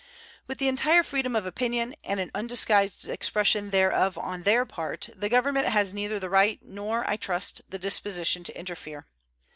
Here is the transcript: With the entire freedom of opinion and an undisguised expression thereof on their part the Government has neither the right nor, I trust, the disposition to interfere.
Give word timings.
With 0.47 0.57
the 0.57 0.67
entire 0.67 1.03
freedom 1.03 1.35
of 1.35 1.45
opinion 1.45 1.93
and 2.03 2.19
an 2.19 2.31
undisguised 2.33 3.07
expression 3.07 3.69
thereof 3.69 4.17
on 4.17 4.41
their 4.41 4.65
part 4.65 5.09
the 5.15 5.29
Government 5.29 5.67
has 5.67 5.93
neither 5.93 6.17
the 6.19 6.27
right 6.27 6.59
nor, 6.63 7.07
I 7.07 7.17
trust, 7.17 7.61
the 7.69 7.77
disposition 7.77 8.43
to 8.45 8.59
interfere. 8.59 9.05